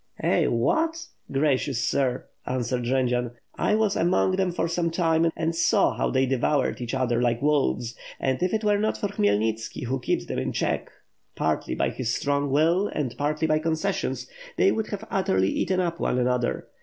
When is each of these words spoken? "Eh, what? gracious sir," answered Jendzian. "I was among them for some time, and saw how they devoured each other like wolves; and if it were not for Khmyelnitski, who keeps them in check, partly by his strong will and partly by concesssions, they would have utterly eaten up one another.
"Eh, 0.23 0.47
what? 0.47 1.05
gracious 1.31 1.83
sir," 1.83 2.25
answered 2.47 2.85
Jendzian. 2.85 3.33
"I 3.55 3.75
was 3.75 3.95
among 3.95 4.35
them 4.35 4.51
for 4.51 4.67
some 4.67 4.89
time, 4.89 5.31
and 5.35 5.55
saw 5.55 5.93
how 5.93 6.09
they 6.09 6.25
devoured 6.25 6.81
each 6.81 6.95
other 6.95 7.21
like 7.21 7.39
wolves; 7.39 7.93
and 8.19 8.41
if 8.41 8.51
it 8.51 8.63
were 8.63 8.79
not 8.79 8.97
for 8.97 9.09
Khmyelnitski, 9.09 9.83
who 9.83 9.99
keeps 9.99 10.25
them 10.25 10.39
in 10.39 10.53
check, 10.53 10.89
partly 11.35 11.75
by 11.75 11.91
his 11.91 12.11
strong 12.15 12.49
will 12.49 12.87
and 12.87 13.15
partly 13.15 13.45
by 13.47 13.59
concesssions, 13.59 14.27
they 14.57 14.71
would 14.71 14.87
have 14.87 15.05
utterly 15.11 15.49
eaten 15.49 15.79
up 15.79 15.99
one 15.99 16.17
another. 16.17 16.65